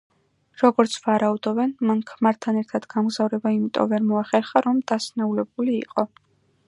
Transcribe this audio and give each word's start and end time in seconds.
როგორც 0.61 0.93
ვარაუდობენ, 1.01 1.73
მან 1.89 2.01
ქმართან 2.11 2.57
ერთად 2.61 2.87
გამგზავრება 2.95 3.51
იმიტომ 3.59 3.93
ვერ 3.93 4.09
მოახერხა 4.15 4.65
რომ 4.69 4.81
დასნეულებული 4.93 5.77
იყო. 5.83 6.07